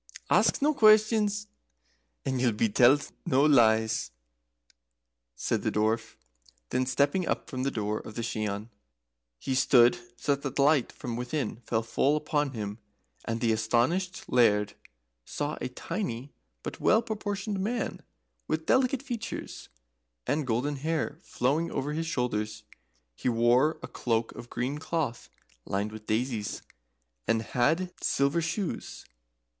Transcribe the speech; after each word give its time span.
"Ask 0.31 0.63
no 0.63 0.73
questions, 0.73 1.45
and 2.25 2.41
ye'll 2.41 2.53
be 2.53 2.69
tellt 2.69 3.11
no 3.23 3.45
lees," 3.45 4.09
said 5.35 5.61
the 5.61 5.71
Dwarf. 5.71 6.15
Then 6.71 6.87
stepping 6.87 7.27
up 7.27 7.45
to 7.51 7.61
the 7.61 7.69
door 7.69 7.99
of 7.99 8.15
the 8.15 8.23
Shian, 8.23 8.69
he 9.37 9.53
stood 9.53 9.99
so 10.19 10.33
that 10.33 10.55
the 10.55 10.59
light 10.59 10.91
from 10.91 11.17
within 11.17 11.57
fell 11.57 11.83
full 11.83 12.17
upon 12.17 12.53
him, 12.53 12.79
and 13.25 13.41
the 13.41 13.51
astonished 13.51 14.23
Laird 14.27 14.73
saw 15.23 15.55
a 15.61 15.69
tiny 15.69 16.33
but 16.63 16.79
well 16.79 17.03
proportioned 17.03 17.59
man, 17.59 18.01
with 18.47 18.65
delicate 18.65 19.03
features, 19.03 19.69
and 20.25 20.47
golden 20.47 20.77
hair 20.77 21.19
flowing 21.21 21.69
over 21.69 21.93
his 21.93 22.07
shoulders. 22.07 22.63
He 23.13 23.29
wore 23.29 23.77
a 23.83 23.87
cloak 23.87 24.31
of 24.31 24.49
green 24.49 24.79
cloth, 24.79 25.29
lined 25.63 25.91
with 25.91 26.07
daisies, 26.07 26.63
and 27.27 27.43
had 27.43 27.93
silver 28.03 28.41
shoes. 28.41 29.05